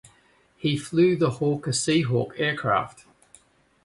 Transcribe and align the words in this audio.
He 0.57 0.77
flew 0.77 1.15
the 1.15 1.29
Hawker 1.29 1.71
Sea 1.71 2.01
Hawk 2.01 2.33
aircraft. 2.39 3.05